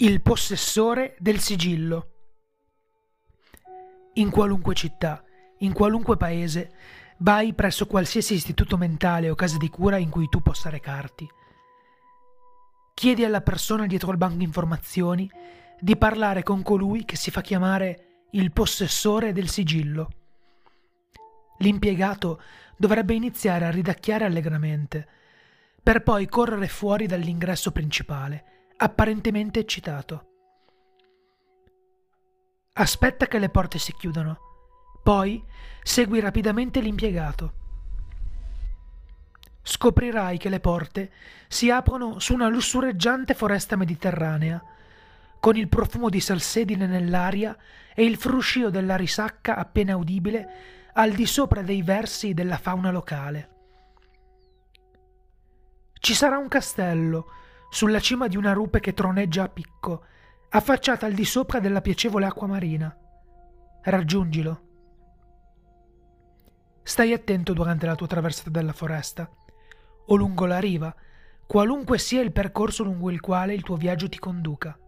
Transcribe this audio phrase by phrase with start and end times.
[0.00, 2.10] Il possessore del sigillo.
[4.12, 5.24] In qualunque città,
[5.58, 6.70] in qualunque paese,
[7.16, 11.28] vai presso qualsiasi istituto mentale o casa di cura in cui tu possa recarti.
[12.94, 15.28] Chiedi alla persona dietro il banco informazioni
[15.80, 20.10] di parlare con colui che si fa chiamare il possessore del sigillo.
[21.58, 22.40] L'impiegato
[22.76, 25.08] dovrebbe iniziare a ridacchiare allegramente,
[25.82, 30.26] per poi correre fuori dall'ingresso principale apparentemente eccitato.
[32.74, 34.38] Aspetta che le porte si chiudano,
[35.02, 35.44] poi
[35.82, 37.52] segui rapidamente l'impiegato.
[39.62, 41.12] Scoprirai che le porte
[41.48, 44.62] si aprono su una lussureggiante foresta mediterranea,
[45.40, 47.56] con il profumo di salsedine nell'aria
[47.94, 53.56] e il fruscio della risacca appena udibile al di sopra dei versi della fauna locale.
[55.94, 57.32] Ci sarà un castello
[57.70, 60.04] sulla cima di una rupe che troneggia a picco,
[60.50, 62.96] affacciata al di sopra della piacevole acqua marina.
[63.82, 64.62] Raggiungilo.
[66.82, 69.30] Stai attento durante la tua traversata della foresta
[70.06, 70.94] o lungo la riva,
[71.46, 74.78] qualunque sia il percorso lungo il quale il tuo viaggio ti conduca.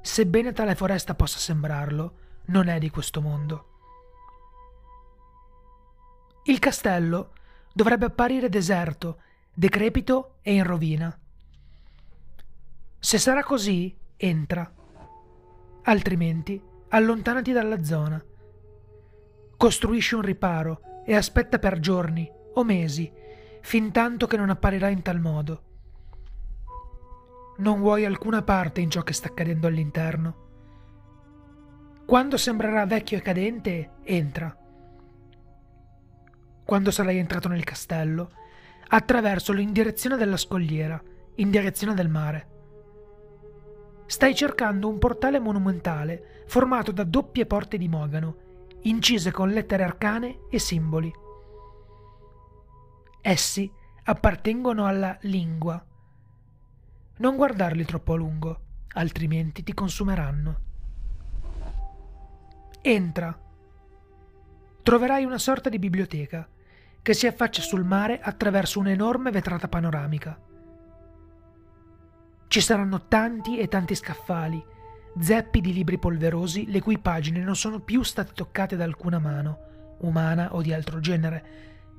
[0.00, 3.68] Sebbene tale foresta possa sembrarlo, non è di questo mondo.
[6.44, 7.32] Il castello
[7.72, 9.20] dovrebbe apparire deserto,
[9.54, 11.18] decrepito e in rovina.
[13.04, 14.72] Se sarà così, entra.
[15.82, 18.24] Altrimenti, allontanati dalla zona.
[19.58, 23.12] Costruisci un riparo e aspetta per giorni o mesi,
[23.60, 25.62] fin tanto che non apparirà in tal modo.
[27.58, 30.36] Non vuoi alcuna parte in ciò che sta accadendo all'interno.
[32.06, 34.56] Quando sembrerà vecchio e cadente, entra.
[36.64, 38.30] Quando sarai entrato nel castello,
[38.88, 40.98] attraversalo in direzione della scogliera,
[41.34, 42.52] in direzione del mare.
[44.06, 48.36] Stai cercando un portale monumentale formato da doppie porte di mogano,
[48.82, 51.12] incise con lettere arcane e simboli.
[53.20, 53.70] Essi
[54.04, 55.82] appartengono alla lingua.
[57.16, 58.60] Non guardarli troppo a lungo,
[58.94, 60.60] altrimenti ti consumeranno.
[62.82, 63.38] Entra.
[64.82, 66.46] Troverai una sorta di biblioteca
[67.00, 70.38] che si affaccia sul mare attraverso un'enorme vetrata panoramica.
[72.54, 74.64] Ci saranno tanti e tanti scaffali,
[75.18, 79.96] zeppi di libri polverosi le cui pagine non sono più state toccate da alcuna mano,
[80.02, 81.44] umana o di altro genere,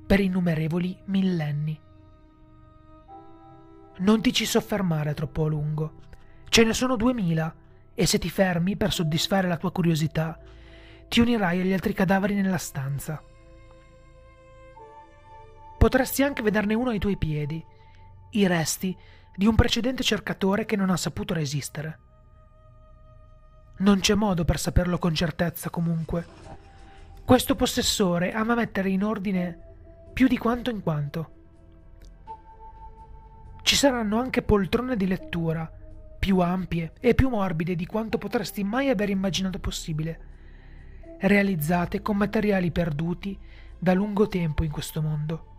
[0.08, 1.78] per innumerevoli millenni.
[3.98, 5.94] Non ti ci soffermare troppo a lungo.
[6.48, 7.54] Ce ne sono duemila
[7.94, 10.40] e se ti fermi per soddisfare la tua curiosità,
[11.10, 13.22] ti unirai agli altri cadaveri nella stanza.
[15.78, 17.62] Potresti anche vederne uno ai tuoi piedi,
[18.32, 18.98] i resti
[19.36, 22.00] di un precedente cercatore che non ha saputo resistere.
[23.78, 26.26] Non c'è modo per saperlo con certezza comunque.
[27.26, 29.60] Questo possessore ama mettere in ordine
[30.14, 31.32] più di quanto in quanto.
[33.64, 35.70] Ci saranno anche poltrone di lettura,
[36.20, 42.72] più ampie e più morbide di quanto potresti mai aver immaginato possibile, realizzate con materiali
[42.72, 43.38] perduti
[43.78, 45.55] da lungo tempo in questo mondo.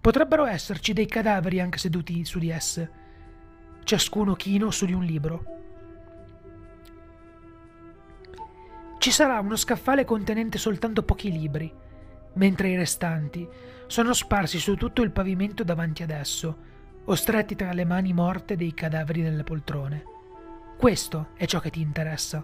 [0.00, 2.90] Potrebbero esserci dei cadaveri anche seduti su di esse,
[3.84, 5.44] ciascuno chino su di un libro.
[8.98, 11.70] Ci sarà uno scaffale contenente soltanto pochi libri,
[12.34, 13.46] mentre i restanti
[13.86, 16.56] sono sparsi su tutto il pavimento davanti ad esso,
[17.04, 20.04] o stretti tra le mani morte dei cadaveri nelle poltrone.
[20.78, 22.42] Questo è ciò che ti interessa.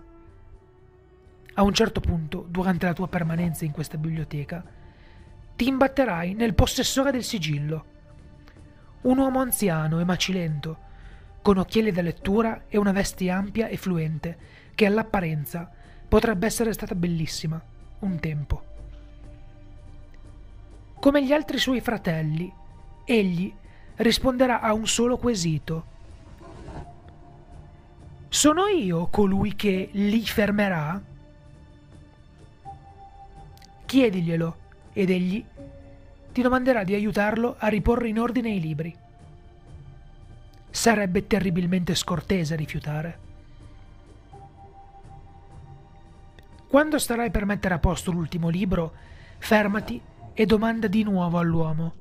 [1.54, 4.62] A un certo punto, durante la tua permanenza in questa biblioteca,
[5.56, 7.84] ti imbatterai nel possessore del sigillo.
[9.02, 10.84] Un uomo anziano e macilento,
[11.40, 14.38] con occhiali da lettura e una veste ampia e fluente,
[14.74, 15.70] che all'apparenza
[16.06, 17.60] potrebbe essere stata bellissima
[18.00, 18.62] un tempo.
[21.00, 22.52] Come gli altri suoi fratelli,
[23.06, 23.52] egli
[23.96, 25.94] risponderà a un solo quesito.
[28.28, 31.00] Sono io colui che li fermerà?
[33.86, 34.64] Chiediglielo
[34.96, 35.44] ed egli
[36.32, 38.96] ti domanderà di aiutarlo a riporre in ordine i libri.
[40.70, 43.18] Sarebbe terribilmente scortese rifiutare.
[46.66, 48.94] Quando starai per mettere a posto l'ultimo libro,
[49.36, 50.00] fermati
[50.32, 51.94] e domanda di nuovo all'uomo.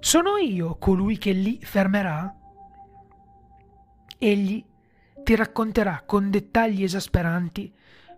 [0.00, 2.34] Sono io colui che li fermerà?
[4.16, 4.64] Egli
[5.22, 7.74] ti racconterà con dettagli esasperanti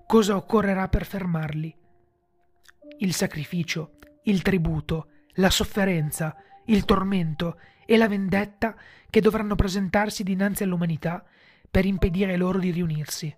[0.07, 1.81] cosa occorrerà per fermarli
[2.99, 6.37] il sacrificio, il tributo, la sofferenza,
[6.67, 8.77] il tormento e la vendetta
[9.11, 11.25] che dovranno presentarsi dinanzi all'umanità
[11.71, 13.35] per impedire loro di riunirsi.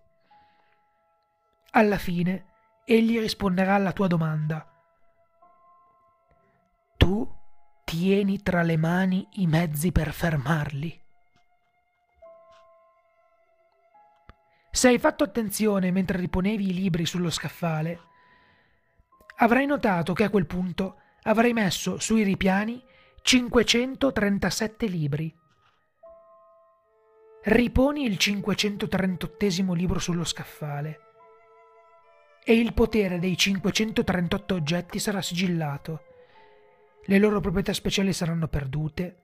[1.71, 2.47] Alla fine,
[2.85, 4.71] egli risponderà alla tua domanda.
[6.97, 7.29] Tu
[7.85, 11.03] tieni tra le mani i mezzi per fermarli.
[14.71, 18.01] Se hai fatto attenzione mentre riponevi i libri sullo scaffale,
[19.37, 22.83] avrai notato che a quel punto avrai messo sui ripiani
[23.23, 25.35] 537 libri.
[27.45, 31.01] Riponi il 538 libro sullo scaffale
[32.45, 36.03] e il potere dei 538 oggetti sarà sigillato.
[37.07, 39.23] Le loro proprietà speciali saranno perdute.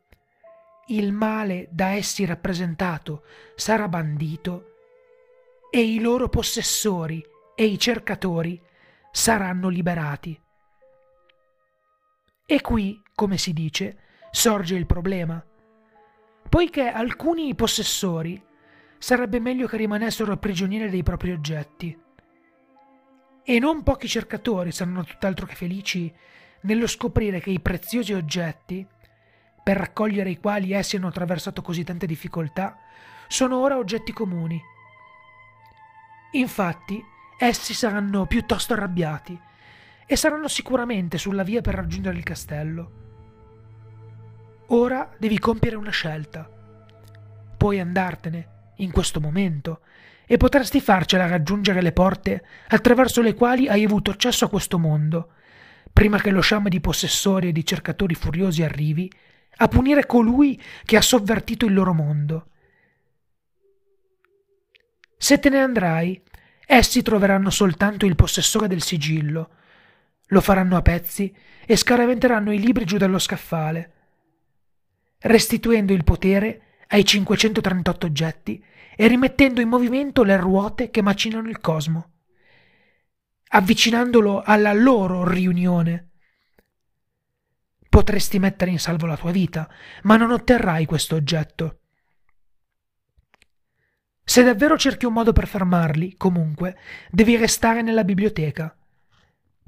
[0.86, 3.24] Il male da essi rappresentato
[3.54, 4.74] sarà bandito
[5.70, 7.24] e i loro possessori
[7.54, 8.60] e i cercatori
[9.10, 10.40] saranno liberati.
[12.46, 13.98] E qui, come si dice,
[14.30, 15.44] sorge il problema.
[16.48, 18.42] Poiché alcuni possessori
[18.98, 21.98] sarebbe meglio che rimanessero prigionieri dei propri oggetti.
[23.42, 26.12] E non pochi cercatori saranno tutt'altro che felici
[26.62, 28.86] nello scoprire che i preziosi oggetti,
[29.62, 32.78] per raccogliere i quali essi hanno attraversato così tante difficoltà,
[33.28, 34.60] sono ora oggetti comuni.
[36.32, 37.02] Infatti,
[37.42, 39.38] essi saranno piuttosto arrabbiati
[40.04, 42.90] e saranno sicuramente sulla via per raggiungere il castello.
[44.68, 46.48] Ora devi compiere una scelta.
[47.56, 49.80] Puoi andartene, in questo momento,
[50.26, 55.32] e potresti farcela raggiungere le porte attraverso le quali hai avuto accesso a questo mondo,
[55.92, 59.10] prima che lo sciame di possessori e di cercatori furiosi arrivi
[59.56, 62.48] a punire colui che ha sovvertito il loro mondo.
[65.16, 66.22] Se te ne andrai,
[66.72, 69.50] essi troveranno soltanto il possessore del sigillo,
[70.26, 71.34] lo faranno a pezzi
[71.66, 73.92] e scaraventeranno i libri giù dallo scaffale,
[75.18, 78.64] restituendo il potere ai 538 oggetti
[78.94, 82.10] e rimettendo in movimento le ruote che macinano il cosmo,
[83.48, 86.10] avvicinandolo alla loro riunione.
[87.88, 89.68] Potresti mettere in salvo la tua vita,
[90.02, 91.79] ma non otterrai questo oggetto.
[94.30, 96.78] Se davvero cerchi un modo per fermarli, comunque,
[97.10, 98.72] devi restare nella biblioteca.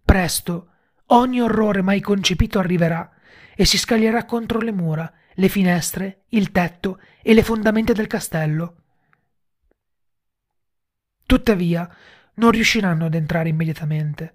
[0.04, 0.68] Presto
[1.06, 3.10] ogni orrore mai concepito arriverà
[3.56, 8.76] e si scaglierà contro le mura, le finestre, il tetto e le fondamenta del castello.
[11.26, 11.92] Tuttavia,
[12.34, 14.34] non riusciranno ad entrare immediatamente.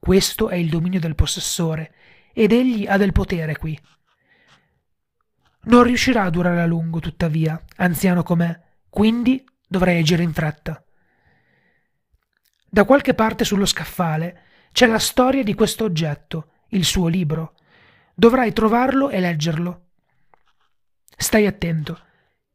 [0.00, 1.94] Questo è il dominio del possessore,
[2.32, 3.80] ed egli ha del potere qui.
[5.66, 8.60] Non riuscirà a durare a lungo, tuttavia, anziano com'è,
[8.90, 10.82] quindi dovrei agire in fretta.
[12.70, 14.42] Da qualche parte sullo scaffale
[14.72, 17.54] c'è la storia di questo oggetto, il suo libro.
[18.14, 19.86] Dovrai trovarlo e leggerlo.
[21.16, 22.00] Stai attento.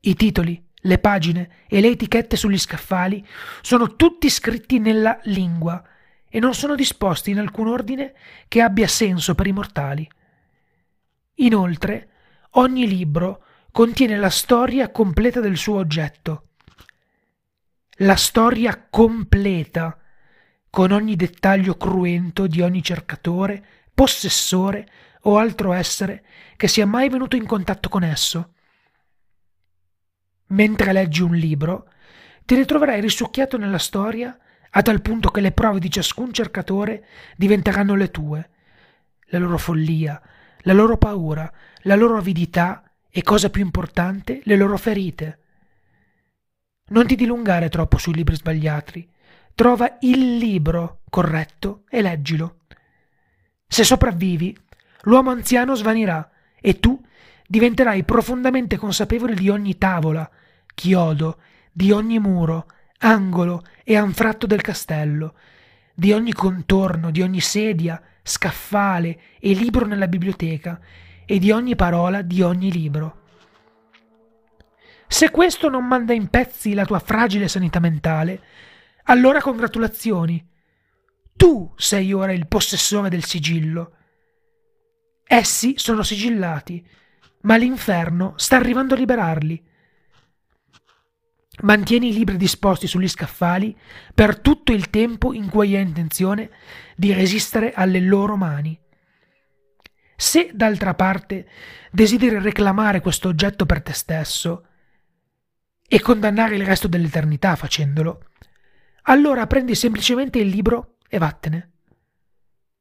[0.01, 3.25] I titoli, le pagine e le etichette sugli scaffali
[3.62, 5.81] sono tutti scritti nella lingua
[6.27, 8.13] e non sono disposti in alcun ordine
[8.48, 10.10] che abbia senso per i mortali.
[11.36, 12.10] Inoltre,
[12.51, 16.50] ogni libro contiene la storia completa del suo oggetto.
[17.98, 20.00] La storia completa
[20.72, 23.63] con ogni dettaglio cruento di ogni cercatore,
[23.94, 24.90] possessore
[25.22, 26.25] o altro essere
[26.57, 28.54] che sia mai venuto in contatto con esso.
[30.48, 31.88] Mentre leggi un libro,
[32.46, 34.36] ti ritroverai risucchiato nella storia
[34.72, 37.06] a tal punto che le prove di ciascun cercatore
[37.38, 38.50] diventeranno le tue,
[39.25, 40.20] la loro follia,
[40.62, 41.51] la loro paura,
[41.82, 45.38] la loro avidità e, cosa più importante, le loro ferite.
[46.93, 49.09] Non ti dilungare troppo sui libri sbagliati,
[49.55, 52.57] trova il libro corretto e leggilo.
[53.67, 54.55] Se sopravvivi,
[55.01, 56.29] l'uomo anziano svanirà
[56.62, 57.03] e tu
[57.47, 60.29] diventerai profondamente consapevole di ogni tavola,
[60.75, 61.39] chiodo,
[61.71, 62.67] di ogni muro,
[63.00, 65.33] angolo e anfratto del castello,
[65.95, 70.79] di ogni contorno, di ogni sedia, scaffale e libro nella biblioteca
[71.25, 73.23] e di ogni parola di ogni libro.
[75.13, 78.41] Se questo non manda in pezzi la tua fragile sanità mentale,
[79.03, 80.43] allora congratulazioni.
[81.36, 83.96] Tu sei ora il possessore del sigillo.
[85.24, 86.84] Essi sono sigillati,
[87.41, 89.63] ma l'inferno sta arrivando a liberarli.
[91.62, 93.77] Mantieni i libri disposti sugli scaffali
[94.15, 96.50] per tutto il tempo in cui hai intenzione
[96.96, 98.75] di resistere alle loro mani.
[100.15, 101.48] Se d'altra parte
[101.91, 104.70] desideri reclamare questo oggetto per te stesso
[105.93, 108.29] e condannare il resto dell'eternità facendolo,
[109.03, 111.71] allora prendi semplicemente il libro e vattene.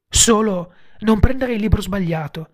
[0.09, 2.49] Solo non prendere il libro sbagliato.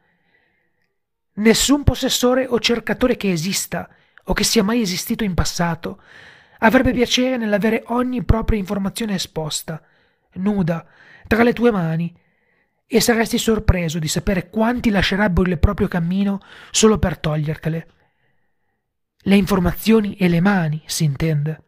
[1.35, 3.87] Nessun possessore o cercatore che esista
[4.25, 6.01] o che sia mai esistito in passato
[6.57, 9.81] avrebbe piacere nell'avere ogni propria informazione esposta,
[10.33, 10.85] nuda,
[11.25, 12.13] tra le tue mani,
[12.85, 17.87] e saresti sorpreso di sapere quanti lascerebbero il proprio cammino solo per togliertele.
[19.23, 21.63] Le informazioni e le mani, si intende.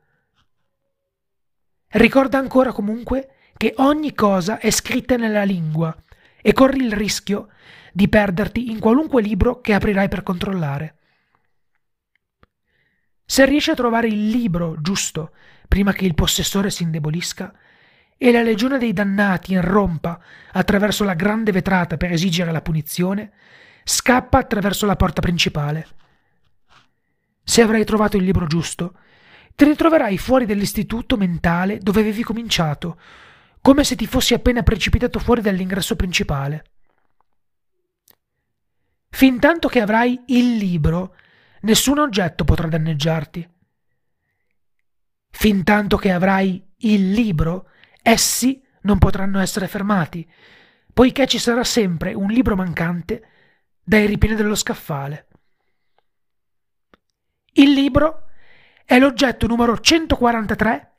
[1.89, 5.96] Ricorda ancora comunque che ogni cosa è scritta nella lingua
[6.41, 7.50] e corri il rischio
[7.91, 10.96] di perderti in qualunque libro che aprirai per controllare.
[13.25, 15.34] Se riesci a trovare il libro giusto
[15.67, 17.53] prima che il possessore si indebolisca
[18.17, 20.22] e la legione dei dannati irrompa
[20.53, 23.31] attraverso la grande vetrata per esigere la punizione,
[23.84, 25.88] scappa attraverso la porta principale.
[27.51, 28.98] Se avrai trovato il libro giusto,
[29.55, 32.98] ti ritroverai fuori dall'istituto mentale dove avevi cominciato,
[33.60, 36.63] come se ti fossi appena precipitato fuori dall'ingresso principale.
[39.10, 41.17] Fintanto che avrai il libro,
[41.63, 43.46] nessun oggetto potrà danneggiarti.
[45.29, 47.67] Fintanto che avrai il libro,
[48.01, 50.25] essi non potranno essere fermati,
[50.93, 53.27] poiché ci sarà sempre un libro mancante
[53.84, 55.25] dai ripieni dello scaffale.
[57.53, 58.29] Il libro
[58.86, 60.93] è l'oggetto numero 143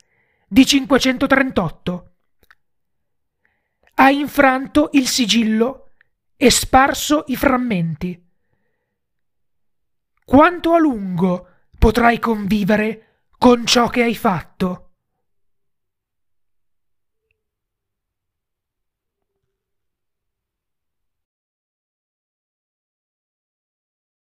[0.47, 2.11] di 538.
[3.95, 5.93] Ha infranto il sigillo
[6.35, 8.21] e sparso i frammenti.
[10.25, 14.82] Quanto a lungo potrai convivere con ciò che hai fatto?